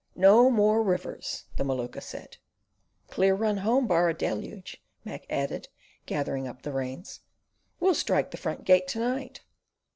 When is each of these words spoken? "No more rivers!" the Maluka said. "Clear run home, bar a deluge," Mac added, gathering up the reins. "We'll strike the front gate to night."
"No 0.15 0.49
more 0.49 0.81
rivers!" 0.81 1.43
the 1.57 1.63
Maluka 1.63 2.01
said. 2.01 2.37
"Clear 3.05 3.35
run 3.35 3.57
home, 3.57 3.85
bar 3.85 4.09
a 4.09 4.15
deluge," 4.15 4.81
Mac 5.05 5.27
added, 5.29 5.67
gathering 6.07 6.47
up 6.47 6.63
the 6.63 6.73
reins. 6.73 7.19
"We'll 7.79 7.93
strike 7.93 8.31
the 8.31 8.37
front 8.37 8.63
gate 8.63 8.87
to 8.87 8.99
night." 8.99 9.41